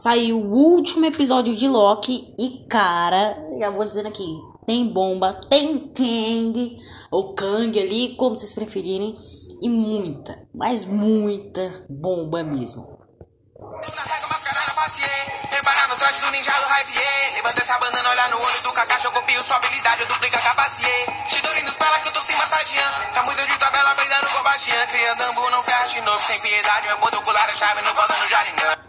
[0.00, 5.78] saiu o último episódio de Loki e, cara, já vou dizendo aqui, tem bomba, tem
[5.78, 6.78] Kang,
[7.10, 9.14] ou Kang ali, como vocês preferirem,
[9.60, 12.98] e muita, mas muita bomba mesmo.
[24.90, 26.86] Criando ambu, não ferra de novo, sem piedade.
[26.86, 28.79] Meu ponto ocular, a chave, não bota no.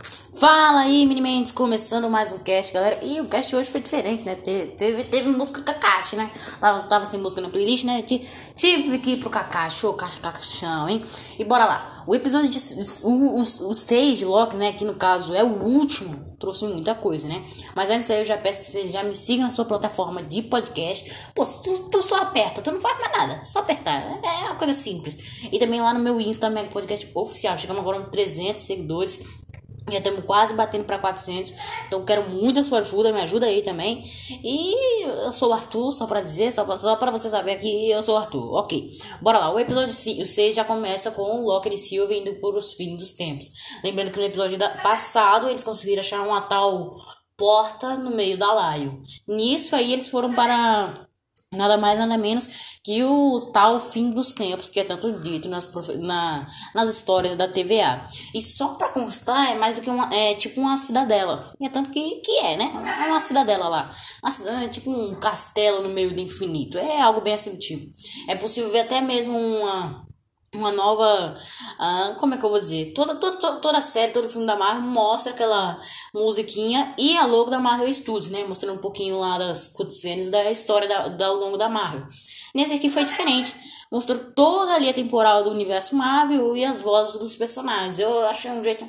[0.41, 2.97] Fala aí, Minimendes, começando mais um cast, galera.
[3.03, 4.34] E o cast hoje foi diferente, né?
[4.34, 6.31] Teve, teve, teve música Kakashi, né?
[6.59, 8.02] Tava, tava sem música na playlist, né?
[8.02, 11.03] Tive que ir pro Kakashi, ô Kakachão, hein?
[11.38, 12.03] E bora lá.
[12.07, 12.57] O episódio de.
[13.03, 14.73] O, o, o 6 de Loki, né?
[14.73, 17.45] Que no caso é o último, trouxe muita coisa, né?
[17.75, 20.41] Mas antes aí eu já peço que você já me siga na sua plataforma de
[20.41, 21.08] podcast.
[21.35, 24.02] Pô, tu, tu só aperta, tu não faz mais nada, só apertar.
[24.23, 25.44] É uma coisa simples.
[25.52, 27.59] E também lá no meu Insta, Mega Podcast Oficial.
[27.59, 29.39] Chegamos agora no 300 seguidores.
[29.90, 31.53] Já estamos quase batendo para 400.
[31.88, 34.03] Então quero muito a sua ajuda, me ajuda aí também.
[34.44, 37.89] E eu sou o Arthur, só para dizer, só pra, só pra você saber que
[37.89, 38.53] eu sou o Arthur.
[38.53, 38.89] Ok,
[39.22, 39.53] bora lá.
[39.53, 43.14] O episódio 6 já começa com o Locker e Silva indo por os fins dos
[43.14, 43.47] tempos.
[43.83, 46.95] Lembrando que no episódio passado eles conseguiram achar uma tal
[47.36, 49.02] porta no meio da laio.
[49.27, 51.08] Nisso aí eles foram para
[51.52, 55.71] nada mais nada menos que o tal fim dos tempos que é tanto dito nas,
[55.99, 58.08] na, nas histórias da TVA.
[58.33, 61.53] E só para constar, é mais do que uma é tipo uma cidadela.
[61.59, 62.71] E é tanto que, que é, né?
[63.05, 63.91] É uma cidadela lá.
[64.23, 66.77] Uma, é tipo um castelo no meio do infinito.
[66.77, 67.91] É algo bem assim do tipo.
[68.27, 70.05] É possível ver até mesmo uma
[70.53, 71.38] uma nova.
[71.80, 72.94] Uh, como é que eu vou dizer?
[72.94, 75.80] Toda, toda, toda a série, todo filme da Marvel mostra aquela
[76.13, 78.43] musiquinha e a logo da Marvel Studios, né?
[78.43, 82.05] Mostrando um pouquinho lá das cutscenes da história da, da, ao longo da Marvel.
[82.53, 83.55] Nesse aqui foi diferente.
[83.91, 87.99] Mostrou toda a linha temporal do universo Marvel e as vozes dos personagens.
[87.99, 88.88] Eu achei um jeito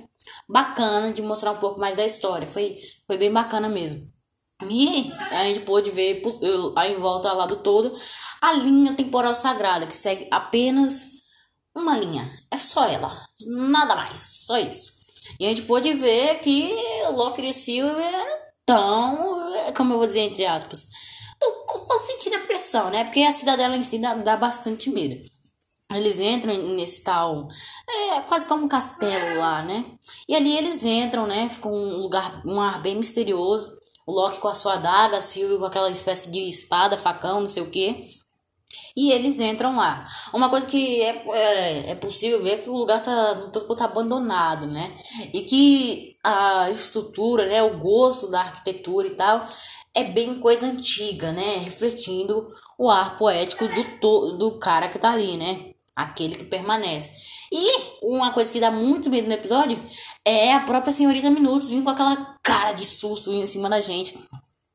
[0.48, 2.46] bacana de mostrar um pouco mais da história.
[2.46, 4.10] Foi, foi bem bacana mesmo.
[4.68, 6.22] E a gente pôde ver
[6.76, 7.94] aí em volta lá do todo
[8.40, 11.11] a linha temporal sagrada, que segue apenas
[11.74, 12.30] uma linha.
[12.50, 13.26] É só ela.
[13.46, 14.18] Nada mais.
[14.46, 15.02] Só isso.
[15.38, 16.74] E a gente pôde ver que
[17.12, 18.12] Loki e Silver
[18.60, 20.86] estão, como eu vou dizer entre aspas,
[21.40, 23.04] estão sentindo a pressão, né?
[23.04, 25.20] Porque a cidadela em si dá, dá bastante medo.
[25.94, 27.48] Eles entram nesse tal.
[27.88, 29.84] É quase como um castelo lá, né?
[30.28, 31.48] E ali eles entram, né?
[31.48, 33.70] Fica um lugar, um ar bem misterioso.
[34.06, 37.46] O Loki com a sua adaga, a Sylvie com aquela espécie de espada, facão, não
[37.46, 38.04] sei o que.
[38.96, 40.06] E eles entram lá.
[40.32, 43.34] Uma coisa que é, é, é possível ver é que o lugar tá,
[43.76, 44.92] tá abandonado, né?
[45.32, 49.48] E que a estrutura, né, o gosto da arquitetura e tal,
[49.94, 51.58] é bem coisa antiga, né?
[51.58, 53.66] Refletindo o ar poético
[54.00, 55.72] do, do cara que tá ali, né?
[55.94, 57.12] Aquele que permanece.
[57.52, 57.66] E
[58.02, 59.78] uma coisa que dá muito medo no episódio
[60.24, 64.18] é a própria senhorita Minutos vindo com aquela cara de susto em cima da gente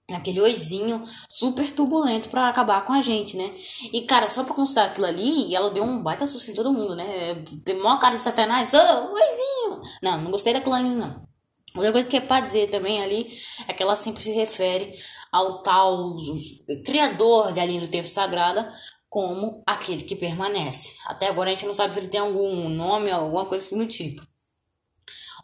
[0.09, 3.49] aquele oizinho super turbulento para acabar com a gente, né?
[3.91, 6.95] E, cara, só pra constar aquilo ali, ela deu um baita susto em todo mundo,
[6.95, 7.43] né?
[7.65, 9.81] Tem uma cara de satanás, ô, oh, oizinho!
[10.01, 11.27] Não, não gostei daquilo ali, não.
[11.75, 13.31] Outra coisa que é pra dizer também ali
[13.67, 14.95] é que ela sempre se refere
[15.31, 16.15] ao tal
[16.85, 18.71] criador da linha do tempo sagrada
[19.09, 20.95] como aquele que permanece.
[21.05, 24.21] Até agora a gente não sabe se ele tem algum nome alguma coisa do tipo.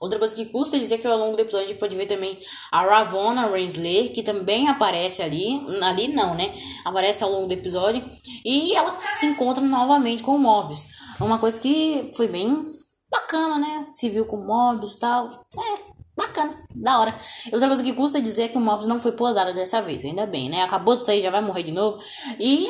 [0.04, 2.38] Outra coisa que custa dizer que ao longo do episódio a gente pode ver também
[2.70, 5.66] a Ravonna Renslayer, que também aparece ali.
[5.82, 6.54] Ali não, né?
[6.84, 8.04] Aparece ao longo do episódio.
[8.44, 10.88] E ela se encontra novamente com o Mobius.
[11.22, 12.66] Uma coisa que foi bem
[13.10, 13.86] bacana, né?
[13.88, 15.30] Se viu com o Mobius e tal.
[15.30, 15.80] É,
[16.18, 17.18] bacana, da hora.
[17.54, 20.26] Outra coisa que custa dizer é que o Mobius não foi podado dessa vez, ainda
[20.26, 20.64] bem, né?
[20.64, 21.98] Acabou de sair, já vai morrer de novo.
[22.38, 22.70] E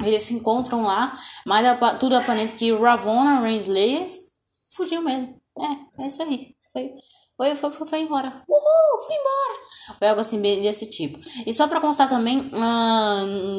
[0.00, 1.16] eles se encontram lá,
[1.46, 1.64] mas
[2.00, 4.10] tudo aparente que Ravonna Renslayer
[4.74, 5.37] fugiu mesmo.
[5.60, 6.54] É, é isso aí.
[6.72, 6.92] Foi,
[7.36, 8.28] foi, foi, foi, foi embora.
[8.28, 9.98] Uhul, foi embora.
[9.98, 11.18] Foi algo assim desse tipo.
[11.46, 12.50] E só pra constar também,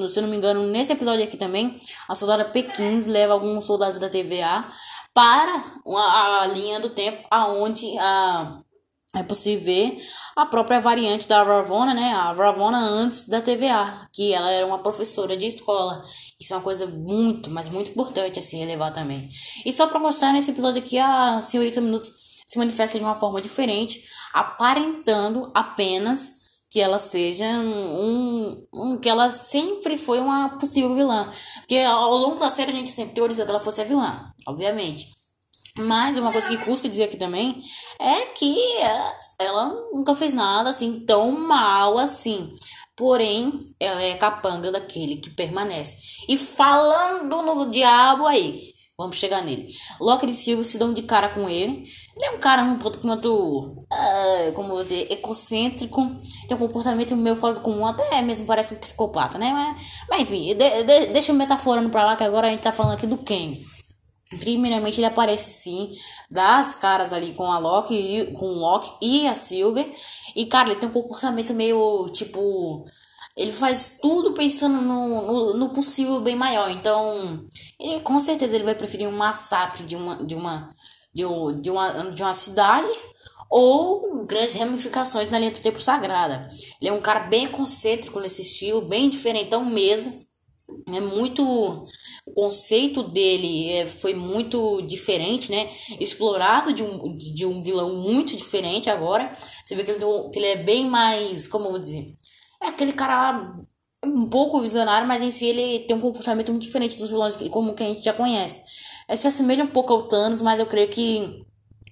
[0.09, 3.99] se eu não me engano, nesse episódio aqui também, a soldada Pequins leva alguns soldados
[3.99, 4.69] da TVA
[5.13, 5.53] para
[5.87, 8.59] a, a linha do tempo aonde a.
[9.15, 9.97] É possível ver
[10.35, 12.13] a própria variante da Ravonna, né?
[12.13, 16.03] A Ravonna antes da TVA, que ela era uma professora de escola.
[16.39, 19.27] Isso é uma coisa muito, mas muito importante a se relevar também.
[19.65, 22.11] E só para mostrar nesse episódio aqui, a senhorita Minutos
[22.45, 26.39] se manifesta de uma forma diferente, aparentando apenas
[26.69, 31.27] que ela seja um, um, que ela sempre foi uma possível vilã.
[31.57, 35.18] Porque ao longo da série a gente sempre teorizou que ela fosse a vilã, obviamente.
[35.79, 37.61] Mas uma coisa que custa dizer aqui também
[37.99, 38.55] é que
[39.39, 42.53] ela nunca fez nada assim tão mal assim.
[42.95, 45.97] Porém, ela é capanga daquele que permanece.
[46.27, 49.65] E falando no diabo aí, Vamos chegar nele.
[49.97, 51.85] Loki e Silvio se dão de cara com ele.
[52.17, 56.01] Ele é um cara um pouco quanto, uh, como vou dizer, egocêntrico.
[56.49, 59.53] Tem um comportamento meio fora do comum, até mesmo parece um psicopata, né?
[59.53, 62.73] Mas, mas enfim, de, de, deixa eu metaforando pra lá, que agora a gente tá
[62.73, 63.57] falando aqui do Kang.
[64.37, 65.91] Primeiramente ele aparece sim,
[66.29, 69.91] dá as caras ali com a Loki, com o Loki e a Silver.
[70.35, 72.85] E cara, ele tem um comportamento meio tipo
[73.39, 76.69] ele faz tudo pensando no, no, no, possível bem maior.
[76.69, 77.47] Então,
[77.79, 80.75] ele com certeza ele vai preferir um massacre de uma de uma
[81.13, 81.23] de,
[81.61, 82.91] de uma de uma cidade
[83.49, 86.49] ou grandes ramificações na linha do tempo sagrada.
[86.79, 90.13] Ele é um cara bem concêntrico nesse estilo, bem diferentão mesmo.
[90.87, 91.87] É muito
[92.29, 95.69] o conceito dele é, foi muito diferente, né?
[95.99, 99.31] Explorado de um, de um vilão muito diferente agora.
[99.65, 99.99] Você vê que ele,
[100.31, 102.07] que ele é bem mais, como eu vou dizer,
[102.61, 103.55] é aquele cara
[104.05, 107.73] um pouco visionário, mas em si ele tem um comportamento muito diferente dos vilões como
[107.73, 108.61] que a gente já conhece.
[109.07, 111.45] Ele se assemelha um pouco ao Thanos, mas eu creio que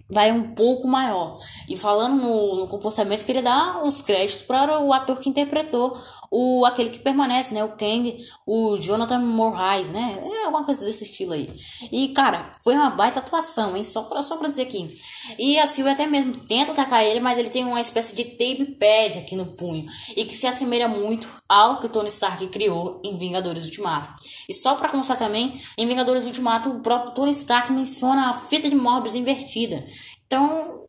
[0.10, 1.38] vai um pouco maior.
[1.68, 5.98] E falando no, no comportamento, queria dar os créditos para o ator que interpretou
[6.32, 7.64] o aquele que permanece, né?
[7.64, 10.18] O Kang, o Jonathan Morais, né?
[10.24, 11.48] É alguma coisa desse estilo aí.
[11.92, 13.84] E, cara, foi uma baita atuação, hein?
[13.84, 14.90] Só pra, só pra dizer aqui.
[15.38, 18.78] E a Silvia até mesmo tenta atacar ele, mas ele tem uma espécie de tape
[18.80, 19.86] pad aqui no punho.
[20.16, 24.10] E que se assemelha muito ao que o Tony Stark criou em Vingadores Ultimato.
[24.48, 28.70] E só para constar também, em Vingadores Ultimato, o próprio Tony Stark menciona a fita
[28.70, 29.86] de Morbius invertida.
[30.26, 30.82] Então,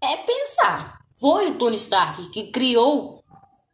[0.00, 0.98] é pensar.
[1.18, 3.20] Foi o Tony Stark que criou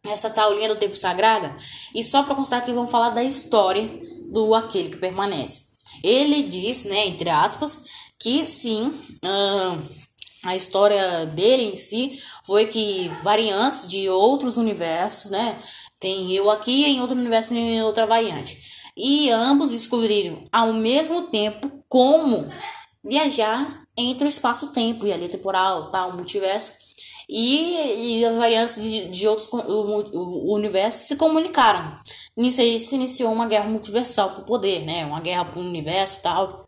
[0.05, 1.57] essa tal linha do tempo sagrada.
[1.95, 3.89] E só para constar que vamos falar da história
[4.31, 5.77] do aquele que permanece.
[6.03, 7.85] Ele diz, né, entre aspas,
[8.19, 9.83] que sim, uh,
[10.47, 15.59] a história dele em si foi que variantes de outros universos, né,
[16.01, 18.67] tem eu aqui em outro universo tem outra variante
[18.97, 22.49] e ambos descobriram ao mesmo tempo como
[23.05, 23.67] viajar
[23.97, 26.73] entre o espaço-tempo e a linha temporal, tal, o multiverso.
[27.29, 31.99] E, e as variantes de, de outros o, o universo se comunicaram.
[32.37, 35.05] Nisso aí se iniciou uma guerra multiversal por poder, né?
[35.05, 36.66] Uma guerra pro universo tal,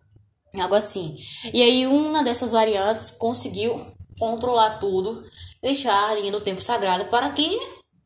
[0.54, 1.16] algo assim.
[1.52, 3.80] E aí uma dessas variantes conseguiu
[4.18, 5.24] controlar tudo,
[5.62, 7.48] deixar a linha do tempo sagrado para que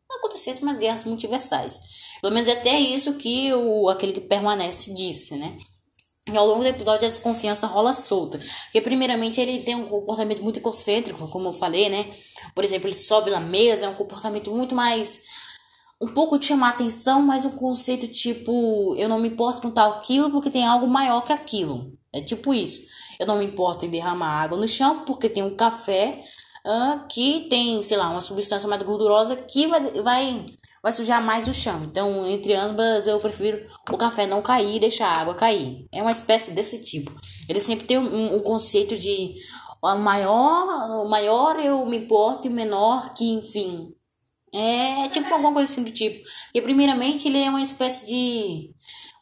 [0.08, 1.80] não acontecesse mais guerras multiversais.
[2.20, 5.56] Pelo menos é até isso que o, aquele que permanece disse, né?
[6.30, 8.38] E ao longo do episódio a desconfiança rola solta.
[8.38, 12.08] Porque primeiramente ele tem um comportamento muito egocêntrico, como eu falei, né?
[12.54, 15.22] Por exemplo, ele sobe na mesa, é um comportamento muito mais
[16.00, 19.92] um pouco de chamar atenção, mas um conceito tipo, eu não me importo com tal
[19.92, 21.92] aquilo porque tem algo maior que aquilo.
[22.12, 22.82] É tipo isso.
[23.18, 26.22] Eu não me importo em derramar água no chão porque tem um café
[26.66, 30.46] uh, que tem, sei lá, uma substância mais gordurosa que vai, vai
[30.82, 31.84] vai sujar mais o chão.
[31.84, 35.86] Então, entre ambas, eu prefiro o café não cair e deixar a água cair.
[35.92, 37.12] É uma espécie desse tipo.
[37.48, 39.34] Ele sempre tem um, um conceito de
[39.80, 43.94] o maior, o maior eu me importo e o menor que, enfim.
[44.54, 46.18] É tipo alguma coisa assim do tipo.
[46.46, 48.71] Porque, primeiramente, ele é uma espécie de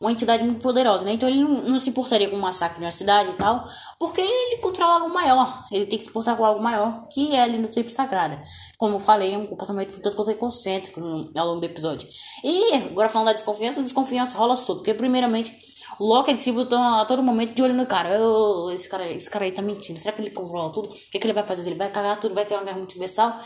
[0.01, 1.13] uma entidade muito poderosa, né?
[1.13, 3.67] Então ele não, não se importaria com um massacre na cidade e tal,
[3.99, 5.67] porque ele controla algo maior.
[5.71, 8.41] Ele tem que se importar com algo maior, que é ali no tempo sagrada.
[8.79, 11.01] Como eu falei, é um comportamento tanto quanto concêntrico
[11.37, 12.09] ao longo do episódio.
[12.43, 15.55] E agora falando da desconfiança, a desconfiança rola solto, porque primeiramente
[15.99, 18.19] o Loki e Silvio estão a todo momento de olho no cara.
[18.19, 19.13] Oh, esse cara.
[19.13, 19.99] Esse cara aí tá mentindo.
[19.99, 20.89] Será que ele controla tudo?
[20.89, 21.69] O que, que ele vai fazer?
[21.69, 23.39] Ele vai cagar tudo, vai ter uma guerra multiversal.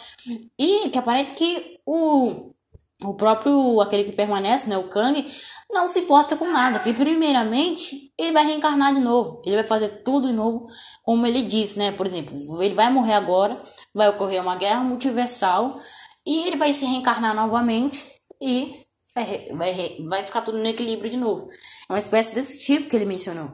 [0.57, 2.53] E que aparece que o
[3.03, 5.27] o próprio, aquele que permanece, né, o Kang,
[5.75, 6.79] não se importa com nada.
[6.79, 9.43] Que primeiramente, ele vai reencarnar de novo.
[9.45, 10.67] Ele vai fazer tudo de novo,
[11.03, 11.93] como ele disse, né?
[11.93, 13.61] Por exemplo, ele vai morrer agora,
[13.93, 15.77] vai ocorrer uma guerra multiversal,
[16.25, 18.09] e ele vai se reencarnar novamente
[18.41, 18.73] e
[19.15, 21.49] vai, vai, vai ficar tudo no equilíbrio de novo.
[21.89, 23.53] É uma espécie desse tipo que ele mencionou.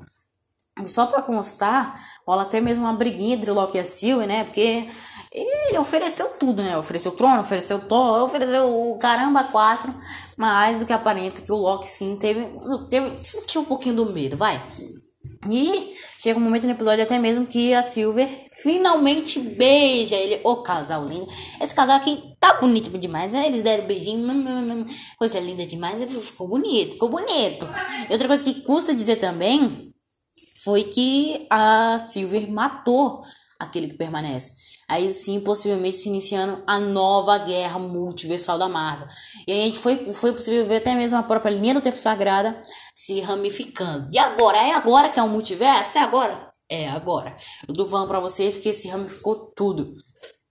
[0.86, 4.44] Só para constar, rola até mesmo uma briguinha entre o Loki e a Sylvie, né?
[4.44, 4.86] Porque
[5.32, 6.76] ele ofereceu tudo, né?
[6.76, 9.92] Ofereceu o trono, ofereceu o Thor, ofereceu o caramba quatro.
[10.36, 12.48] Mais do que aparenta que o Loki sim teve,
[12.88, 14.60] teve sentiu um pouquinho do medo, vai.
[15.48, 18.28] E chega um momento no episódio até mesmo que a Silver
[18.62, 21.26] finalmente beija ele, o casal lindo.
[21.60, 23.46] Esse casal aqui tá bonito demais, né?
[23.46, 24.26] Eles deram beijinho,
[25.16, 27.66] coisa linda demais, ficou bonito, ficou bonito.
[28.08, 29.92] E outra coisa que custa dizer também
[30.64, 33.22] foi que a Silver matou
[33.58, 39.06] aquele que permanece aí sim possivelmente se iniciando a nova guerra multiversal da Marvel.
[39.46, 41.96] E aí a gente foi, foi possível ver até mesmo a própria linha do tempo
[41.96, 42.60] sagrada
[42.94, 44.08] se ramificando.
[44.12, 44.58] E agora?
[44.58, 45.96] É agora que é um multiverso?
[45.96, 46.50] É agora?
[46.68, 47.36] É agora.
[47.68, 49.94] Eu tô falando pra vocês que se ramificou tudo.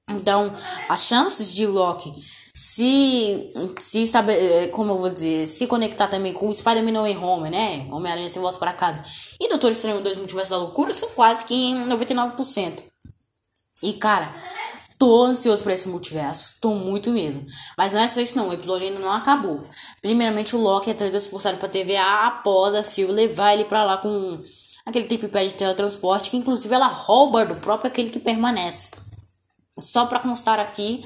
[0.10, 0.53] Então,
[0.88, 2.12] as chances de Loki
[2.53, 7.50] se se eh, como eu vou dizer, se conectar também com Spider-Man No Way Home,
[7.50, 7.88] né?
[7.91, 9.03] Homem-Aranha sem volta para casa.
[9.39, 12.88] E Doutor Estranho 2 Multiverso da Loucura são quase que em 99%.
[13.82, 14.34] E cara,
[14.98, 17.46] tô ansioso para esse multiverso, tô muito mesmo.
[17.78, 19.64] Mas não é só isso não, o episódio ainda não acabou.
[20.02, 24.42] Primeiramente o Loki é transportado para TVA após a Sylvie levar ele para lá com
[24.86, 28.92] aquele tipo de teletransporte que inclusive ela rouba do próprio aquele que permanece.
[29.80, 31.04] Só para constar aqui,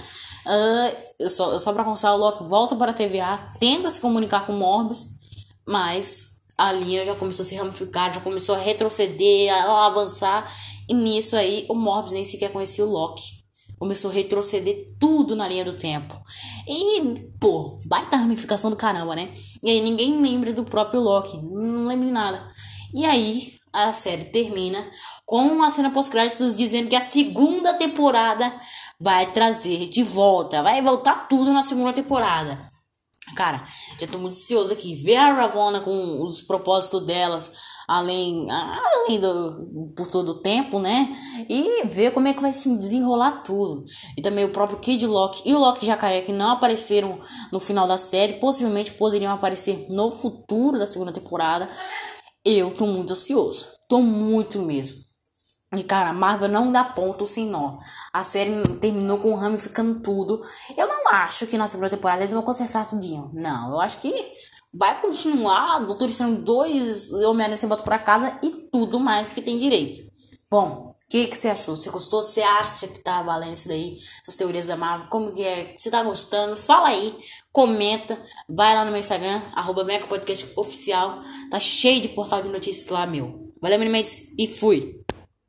[0.47, 4.53] uh, só, só para constar, o Loki volta para a TVA, tenta se comunicar com
[4.53, 5.05] Morbius,
[5.67, 10.51] mas a linha já começou a se ramificar, já começou a retroceder, a avançar,
[10.87, 13.43] e nisso aí o Morbius nem sequer conhecia o Loki.
[13.79, 16.17] Começou a retroceder tudo na linha do tempo.
[16.67, 19.33] E, pô, baita ramificação do caramba, né?
[19.61, 22.49] E aí ninguém lembra do próprio Loki, não lembra de nada.
[22.93, 24.87] E aí a série termina
[25.25, 28.53] com uma cena pós-créditos dizendo que a segunda temporada
[29.01, 32.71] vai trazer de volta, vai voltar tudo na segunda temporada.
[33.35, 33.63] Cara,
[33.99, 34.95] já tô muito ansioso aqui.
[34.95, 37.53] Ver a Ravonna com os propósitos delas,
[37.87, 41.07] além, além do, por todo o tempo, né?
[41.49, 43.85] E ver como é que vai se desenrolar tudo.
[44.17, 47.19] E também o próprio Kid Loki e o Loki Jacaré que não apareceram
[47.51, 51.69] no final da série, possivelmente poderiam aparecer no futuro da segunda temporada.
[52.45, 53.67] Eu tô muito ansioso.
[53.87, 55.03] Tô muito mesmo.
[55.75, 57.79] E cara, a Marvel não dá ponto sem nó.
[58.11, 60.43] A série terminou com o Rami ficando tudo.
[60.77, 63.31] Eu não acho que na segunda temporada eles vão consertar tudinho.
[63.33, 64.13] Não, eu acho que
[64.73, 65.79] vai continuar.
[65.79, 70.11] Doutor Estranho 2, Homem-Aranha sem volta pra casa e tudo mais que tem direito.
[70.49, 71.75] Bom, o que, que você achou?
[71.75, 72.21] Você gostou?
[72.21, 73.97] Você acha que tá valendo isso daí?
[74.21, 75.09] Essas teorias da Marvel?
[75.09, 75.73] Como que é?
[75.77, 76.55] Você tá gostando?
[76.55, 77.15] Fala aí
[77.53, 78.17] comenta,
[78.49, 83.05] vai lá no meu Instagram, arroba Podcast Oficial, tá cheio de portal de notícias lá,
[83.05, 83.53] meu.
[83.61, 85.02] Valeu, Mendes, e fui!